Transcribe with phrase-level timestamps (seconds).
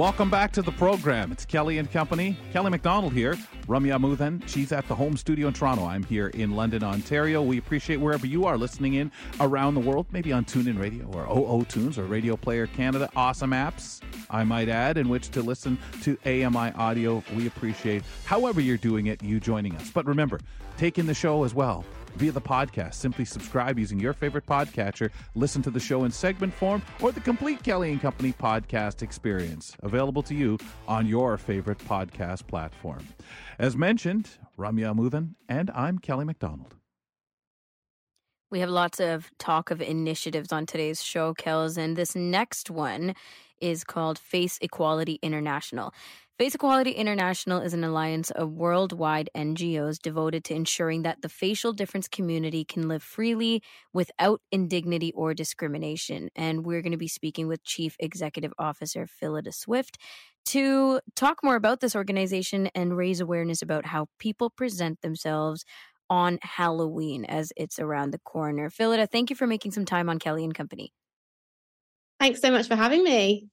[0.00, 1.30] Welcome back to the program.
[1.30, 2.34] It's Kelly and Company.
[2.54, 3.34] Kelly McDonald here.
[3.66, 5.84] Ramya Amuthan, she's at the home studio in Toronto.
[5.84, 7.42] I'm here in London, Ontario.
[7.42, 11.26] We appreciate wherever you are listening in around the world, maybe on TuneIn Radio or
[11.30, 13.10] OO Tunes or Radio Player Canada.
[13.14, 17.22] Awesome apps, I might add, in which to listen to AMI audio.
[17.36, 19.90] We appreciate however you're doing it, you joining us.
[19.90, 20.40] But remember,
[20.78, 21.84] take in the show as well
[22.16, 22.94] via the podcast.
[22.94, 27.20] Simply subscribe using your favorite podcatcher, listen to the show in segment form, or the
[27.20, 33.06] complete Kelly and Company podcast experience, available to you on your favorite podcast platform.
[33.58, 36.74] As mentioned, Ramya Amuthan, and I'm Kelly McDonald.
[38.50, 43.14] We have lots of talk of initiatives on today's show, Kels, and this next one
[43.60, 45.94] is called Face Equality International.
[46.40, 51.74] Face Equality International is an alliance of worldwide NGOs devoted to ensuring that the facial
[51.74, 56.30] difference community can live freely without indignity or discrimination.
[56.34, 59.98] And we're going to be speaking with Chief Executive Officer Phillida Swift
[60.46, 65.66] to talk more about this organization and raise awareness about how people present themselves
[66.08, 68.70] on Halloween as it's around the corner.
[68.70, 70.94] Phillida, thank you for making some time on Kelly and Company.
[72.18, 73.50] Thanks so much for having me.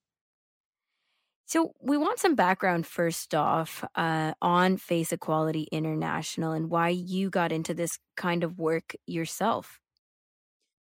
[1.47, 7.29] So, we want some background first off uh, on Face Equality International and why you
[7.29, 9.79] got into this kind of work yourself.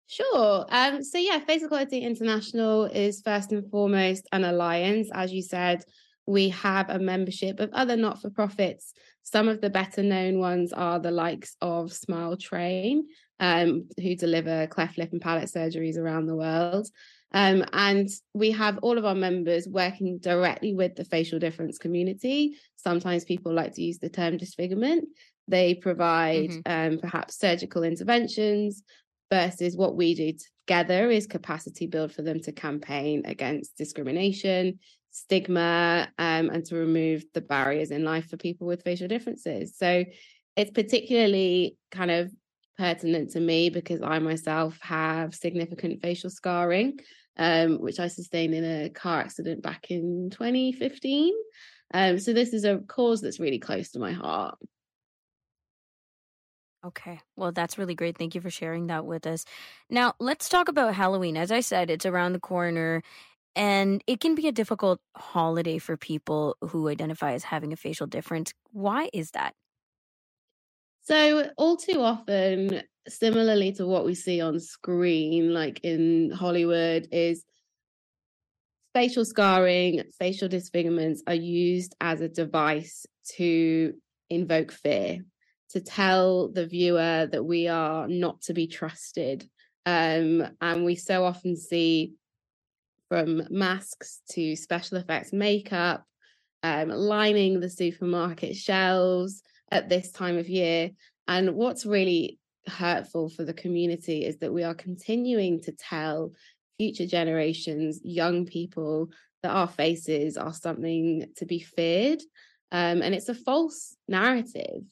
[0.08, 0.66] Sure.
[0.70, 5.10] Um, so, yeah, Face Equality International is first and foremost an alliance.
[5.14, 5.84] As you said,
[6.26, 8.94] we have a membership of other not for profits.
[9.24, 13.08] Some of the better known ones are the likes of Smile Train,
[13.42, 16.88] um, who deliver cleft lip and palate surgeries around the world.
[17.34, 22.58] Um, and we have all of our members working directly with the facial difference community.
[22.78, 25.10] Sometimes people like to use the term disfigurement.
[25.48, 26.94] They provide mm-hmm.
[26.94, 28.84] um, perhaps surgical interventions
[29.32, 30.34] versus what we do
[30.68, 34.80] together is capacity build for them to campaign against discrimination,
[35.12, 39.78] stigma, um, and to remove the barriers in life for people with facial differences.
[39.78, 40.06] So
[40.56, 42.32] it's particularly kind of
[42.78, 47.00] pertinent to me because I myself have significant facial scarring,
[47.38, 51.34] um, which I sustained in a car accident back in 2015.
[51.94, 54.58] Um, so this is a cause that's really close to my heart.
[56.86, 57.20] Okay.
[57.36, 58.18] Well, that's really great.
[58.18, 59.46] Thank you for sharing that with us.
[59.90, 61.36] Now, let's talk about Halloween.
[61.36, 63.02] As I said, it's around the corner
[63.56, 68.08] and it can be a difficult holiday for people who identify as having a facial
[68.08, 68.54] difference.
[68.72, 69.56] Why is that?
[71.08, 77.46] So, all too often, similarly to what we see on screen, like in Hollywood, is
[78.94, 83.06] facial scarring, facial disfigurements are used as a device
[83.38, 83.94] to
[84.30, 85.20] invoke fear,
[85.70, 89.50] to tell the viewer that we are not to be trusted.
[89.86, 92.16] Um, and we so often see
[93.08, 96.04] from masks to special effects makeup,
[96.64, 99.42] um, lining the supermarket shelves
[99.72, 100.92] at this time of year.
[101.28, 106.32] And what's really hurtful for the community is that we are continuing to tell
[106.78, 109.10] future generations, young people,
[109.44, 112.22] that our faces are something to be feared.
[112.72, 114.84] Um, and it's a false narrative.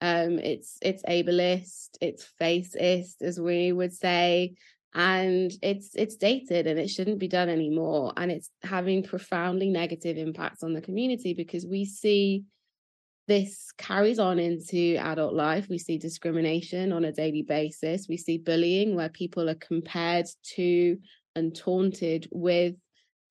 [0.00, 4.54] Um, it's it's ableist, it's faceist, as we would say,
[4.94, 8.12] and it's it's dated and it shouldn't be done anymore.
[8.16, 12.44] And it's having profoundly negative impacts on the community because we see
[13.28, 15.68] this carries on into adult life.
[15.68, 18.06] We see discrimination on a daily basis.
[18.08, 20.98] We see bullying where people are compared to
[21.34, 22.74] and taunted with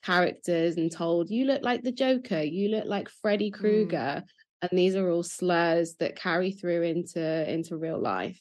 [0.04, 4.24] characters and told, you look like the Joker, you look like Freddy Krueger.
[4.24, 4.24] Mm.
[4.64, 8.40] And these are all slurs that carry through into into real life.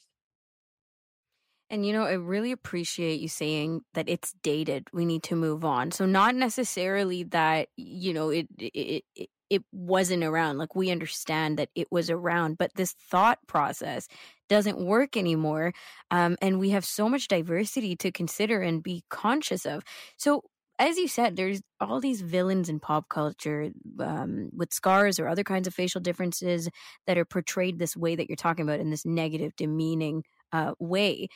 [1.71, 4.87] And you know, I really appreciate you saying that it's dated.
[4.93, 5.91] We need to move on.
[5.91, 10.57] So not necessarily that you know it it, it it wasn't around.
[10.57, 14.07] Like we understand that it was around, but this thought process
[14.47, 15.73] doesn't work anymore.
[16.09, 19.83] Um, and we have so much diversity to consider and be conscious of.
[20.17, 20.43] So,
[20.79, 25.43] as you said, there's all these villains in pop culture um, with scars or other
[25.43, 26.69] kinds of facial differences
[27.05, 31.27] that are portrayed this way that you're talking about in this negative, demeaning uh, way.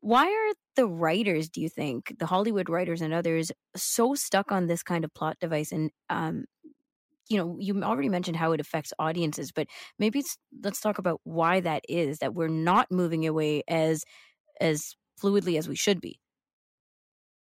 [0.00, 4.66] Why are the writers, do you think, the Hollywood writers and others, so stuck on
[4.66, 6.46] this kind of plot device and um,
[7.30, 9.68] you know, you already mentioned how it affects audiences, but
[9.98, 10.22] maybe
[10.62, 14.04] let's talk about why that is that we're not moving away as
[14.60, 16.20] as fluidly as we should be.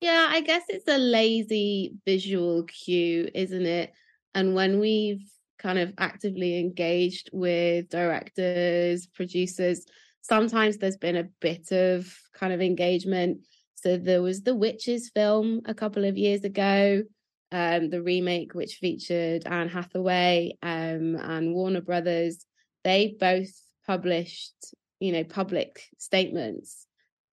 [0.01, 3.91] Yeah, I guess it's a lazy visual cue, isn't it?
[4.33, 5.21] And when we've
[5.57, 9.85] kind of actively engaged with directors, producers,
[10.21, 13.45] sometimes there's been a bit of kind of engagement.
[13.75, 17.03] So there was the Witches film a couple of years ago,
[17.51, 22.45] um, the remake which featured Anne Hathaway um, and Warner Brothers.
[22.83, 23.51] They both
[23.85, 26.85] published, you know, public statements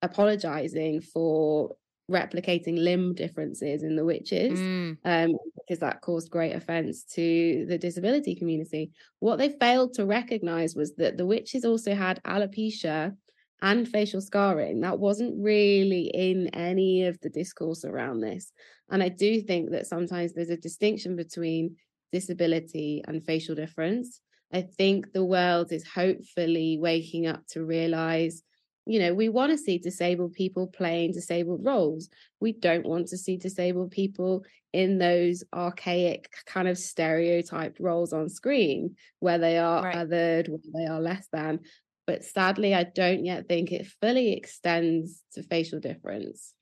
[0.03, 1.77] apologizing for
[2.11, 4.97] replicating limb differences in the witches mm.
[5.05, 8.93] um, because that caused great offense to the disability community.
[9.19, 13.17] What they failed to recognize was that the witches also had alopecia
[13.63, 14.81] and facial scarring.
[14.81, 18.53] That wasn't really in any of the discourse around this.
[18.91, 21.77] And I do think that sometimes there's a distinction between
[22.13, 24.21] disability and facial difference.
[24.53, 28.43] I think the world is hopefully waking up to realize
[28.89, 32.09] you know, we want to see disabled people playing disabled roles.
[32.41, 38.29] We don't want to see disabled people in those archaic kind of stereotyped roles on
[38.29, 39.97] screen where they are right.
[39.97, 41.61] othered, where they are less than.
[42.07, 46.55] But sadly, I don't yet think it fully extends to facial difference.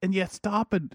[0.00, 0.94] And yet, stop and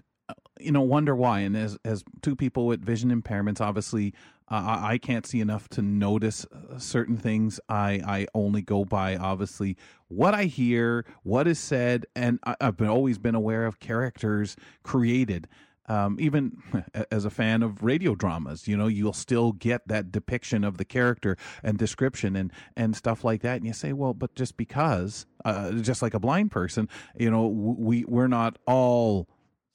[0.60, 1.40] you know wonder why.
[1.40, 4.14] And as as two people with vision impairments, obviously
[4.50, 7.60] uh, I can't see enough to notice uh, certain things.
[7.68, 9.76] I, I only go by obviously
[10.08, 14.56] what I hear, what is said, and I, have been, always been aware of characters
[14.82, 15.48] created.
[15.86, 16.62] Um, even
[17.10, 20.84] as a fan of radio dramas, you know, you'll still get that depiction of the
[20.84, 23.56] character and description and and stuff like that.
[23.56, 27.46] And you say, well, but just because, uh, just like a blind person, you know,
[27.46, 29.28] we we're not all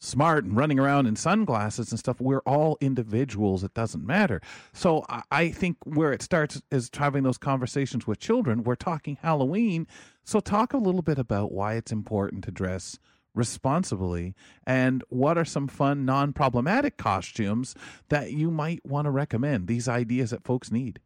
[0.04, 2.20] smart and running around in sunglasses and stuff.
[2.20, 3.64] We're all individuals.
[3.64, 4.42] It doesn't matter.
[4.74, 8.64] So I think where it starts is having those conversations with children.
[8.64, 9.88] We're talking Halloween.
[10.24, 13.00] So talk a little bit about why it's important to dress
[13.34, 14.36] responsibly
[14.68, 17.76] and what are some fun, non problematic costumes
[18.10, 21.00] that you might want to recommend, these ideas that folks need.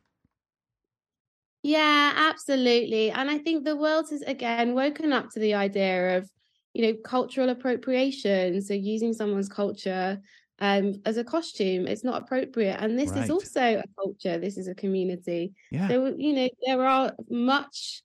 [1.64, 3.12] Yeah, absolutely.
[3.12, 6.30] And I think the world has again woken up to the idea of
[6.78, 8.62] you know, cultural appropriation.
[8.62, 10.22] So using someone's culture
[10.60, 12.78] um, as a costume, it's not appropriate.
[12.80, 13.24] And this right.
[13.24, 14.38] is also a culture.
[14.38, 15.54] This is a community.
[15.72, 15.88] Yeah.
[15.88, 18.04] So you know, there are much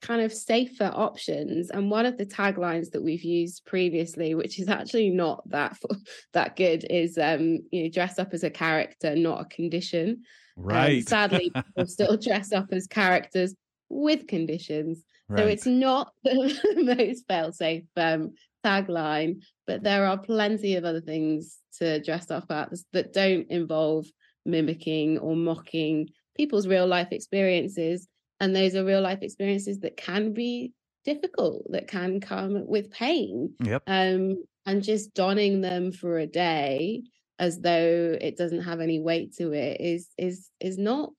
[0.00, 4.68] kind of safer options and one of the taglines that we've used previously which is
[4.68, 5.78] actually not that
[6.34, 10.22] that good is um you know dress up as a character not a condition
[10.58, 13.54] um, right um, sadly people still dress up as characters
[13.88, 15.40] with conditions Right.
[15.40, 18.34] So it's not the most fail-safe um,
[18.64, 24.06] tagline, but there are plenty of other things to dress up at that don't involve
[24.46, 28.08] mimicking or mocking people's real life experiences.
[28.40, 30.72] And those are real life experiences that can be
[31.04, 33.54] difficult, that can come with pain.
[33.64, 33.82] Yep.
[33.86, 37.02] Um, and just donning them for a day
[37.38, 41.10] as though it doesn't have any weight to it is is is not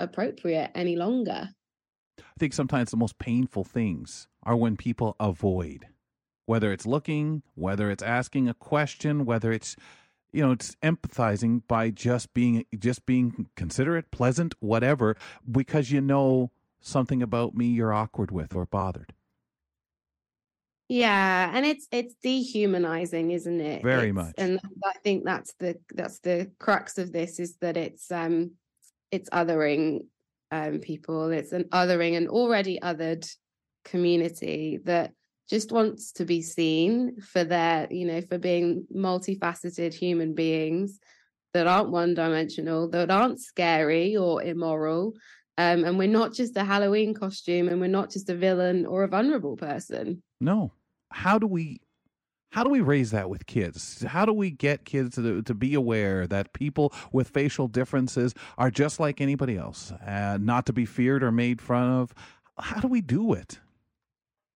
[0.00, 1.48] appropriate any longer.
[2.36, 5.86] I think sometimes the most painful things are when people avoid,
[6.44, 9.74] whether it's looking, whether it's asking a question, whether it's
[10.32, 15.16] you know it's empathizing by just being just being considerate pleasant whatever
[15.50, 16.50] because you know
[16.80, 19.14] something about me you're awkward with or bothered.
[20.88, 23.82] Yeah and it's it's dehumanizing isn't it?
[23.82, 24.34] Very it's, much.
[24.36, 28.52] and i think that's the that's the crux of this is that it's um
[29.10, 30.00] it's othering
[30.50, 31.30] um, people.
[31.30, 33.28] It's an othering, an already othered
[33.84, 35.12] community that
[35.48, 40.98] just wants to be seen for their, you know, for being multifaceted human beings
[41.54, 45.14] that aren't one dimensional, that aren't scary or immoral.
[45.58, 49.04] Um, and we're not just a Halloween costume and we're not just a villain or
[49.04, 50.22] a vulnerable person.
[50.40, 50.72] No.
[51.10, 51.80] How do we
[52.50, 54.02] how do we raise that with kids?
[54.02, 58.70] How do we get kids to, to be aware that people with facial differences are
[58.70, 62.14] just like anybody else, uh, not to be feared or made fun of?
[62.58, 63.58] How do we do it?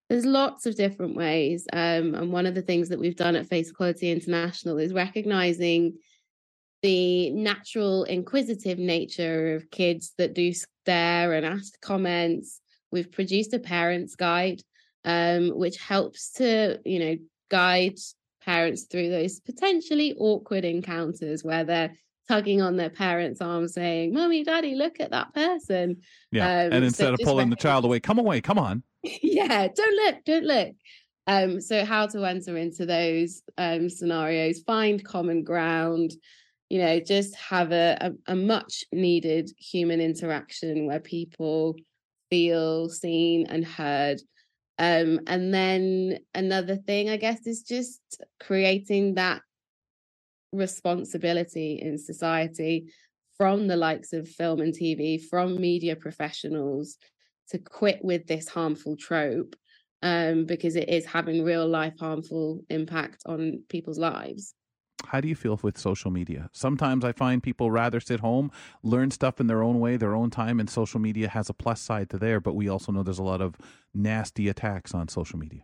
[0.09, 1.67] There's lots of different ways.
[1.73, 5.99] Um, and one of the things that we've done at Face Equality International is recognizing
[6.83, 12.61] the natural inquisitive nature of kids that do stare and ask comments.
[12.91, 14.63] We've produced a parents guide
[15.05, 17.17] um, which helps to, you know,
[17.51, 17.99] guide
[18.43, 21.93] parents through those potentially awkward encounters where they're
[22.29, 25.97] tugging on their parents' arm saying, Mommy, Daddy, look at that person.
[26.31, 26.47] Yeah.
[26.47, 28.83] Um, and instead so of pulling the child away, come away, come on.
[29.03, 30.75] yeah, don't look, don't look.
[31.27, 36.13] Um, so how to enter into those um, scenarios, find common ground,
[36.69, 41.77] you know, just have a, a, a much needed human interaction where people
[42.31, 44.21] feel seen and heard.
[44.81, 48.01] Um, and then another thing, I guess, is just
[48.43, 49.43] creating that
[50.53, 52.91] responsibility in society
[53.37, 56.97] from the likes of film and TV, from media professionals
[57.51, 59.55] to quit with this harmful trope
[60.03, 64.55] um, because it is having real life harmful impact on people's lives.
[65.07, 66.49] How do you feel with social media?
[66.53, 68.53] Sometimes I find people rather sit home,
[68.83, 71.81] learn stuff in their own way, their own time, and social media has a plus
[71.81, 73.57] side to there, but we also know there's a lot of
[73.93, 75.63] nasty attacks on social media.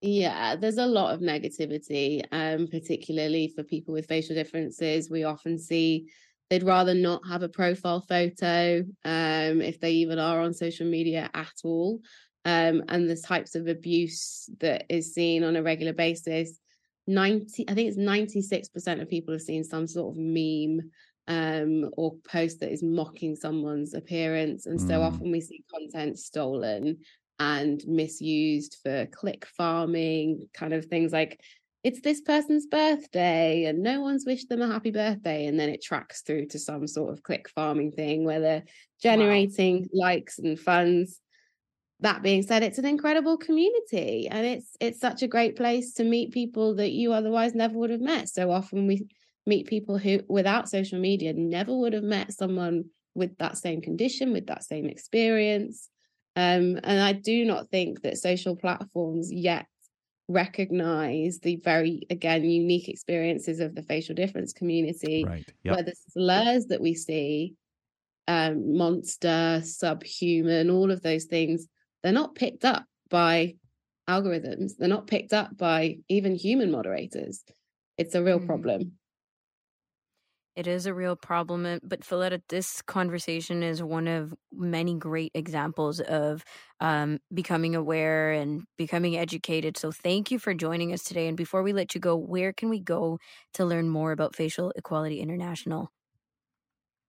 [0.00, 5.10] Yeah, there's a lot of negativity, um, particularly for people with facial differences.
[5.10, 6.10] We often see
[6.48, 11.30] they'd rather not have a profile photo um, if they even are on social media
[11.34, 12.00] at all.
[12.44, 16.60] Um, and the types of abuse that is seen on a regular basis
[17.06, 20.90] 90 i think it's 96% of people have seen some sort of meme
[21.28, 24.86] um, or post that is mocking someone's appearance and mm.
[24.86, 26.98] so often we see content stolen
[27.38, 31.40] and misused for click farming kind of things like
[31.82, 35.82] it's this person's birthday and no one's wished them a happy birthday and then it
[35.82, 38.64] tracks through to some sort of click farming thing where they're
[39.00, 40.08] generating wow.
[40.08, 41.20] likes and funds
[42.00, 46.04] that being said it's an incredible community and it's it's such a great place to
[46.04, 49.06] meet people that you otherwise never would have met so often we
[49.46, 52.84] meet people who without social media never would have met someone
[53.14, 55.88] with that same condition with that same experience
[56.36, 59.66] um, and i do not think that social platforms yet
[60.28, 65.74] recognize the very again unique experiences of the facial difference community right yep.
[65.74, 67.54] where the slurs that we see
[68.28, 71.68] um, monster subhuman all of those things
[72.06, 73.56] they're not picked up by
[74.08, 74.76] algorithms.
[74.78, 77.42] They're not picked up by even human moderators.
[77.98, 78.46] It's a real mm.
[78.46, 78.92] problem.
[80.54, 85.98] It is a real problem but Phillida, this conversation is one of many great examples
[85.98, 86.44] of
[86.78, 89.76] um, becoming aware and becoming educated.
[89.76, 91.26] So thank you for joining us today.
[91.26, 93.18] And before we let you go where can we go
[93.54, 95.90] to learn more about facial equality international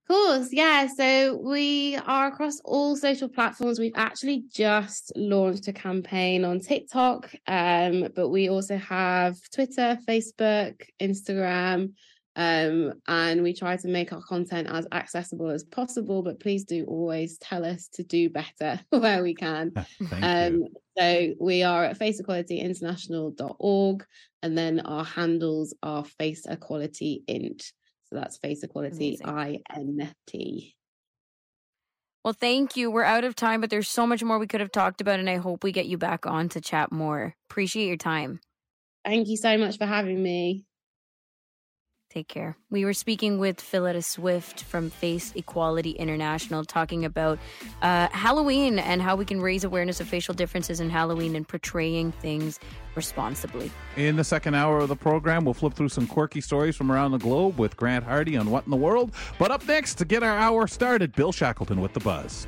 [0.07, 0.87] course, yeah.
[0.87, 3.79] So we are across all social platforms.
[3.79, 10.81] We've actually just launched a campaign on TikTok, um, but we also have Twitter, Facebook,
[11.01, 11.93] Instagram,
[12.35, 16.21] um, and we try to make our content as accessible as possible.
[16.21, 19.71] But please do always tell us to do better where we can.
[20.21, 20.65] um,
[20.97, 24.05] so we are at faceequalityinternational.org,
[24.43, 27.71] and then our handles are Face Equality Int.
[28.09, 30.75] So that's face equality I N T.
[32.23, 32.91] Well, thank you.
[32.91, 35.29] We're out of time, but there's so much more we could have talked about, and
[35.29, 37.35] I hope we get you back on to chat more.
[37.49, 38.39] Appreciate your time.
[39.05, 40.65] Thank you so much for having me.
[42.09, 42.55] Take care.
[42.69, 47.37] We were speaking with Phillida Swift from Face Equality International, talking about
[47.81, 52.13] uh, Halloween and how we can raise awareness of facial differences in Halloween and portraying
[52.13, 52.59] things
[52.95, 53.69] responsibly.
[53.97, 57.11] In the second hour of the program, we'll flip through some quirky stories from around
[57.11, 59.11] the globe with Grant Hardy on What in the World.
[59.37, 62.47] But up next, to get our hour started, Bill Shackleton with the buzz.